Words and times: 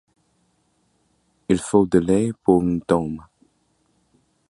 Il 1.47 1.59
faut 1.59 1.85
de 1.85 1.99
lait 1.99 2.31
pour 2.43 2.63
une 2.63 2.81
tome. 2.81 3.23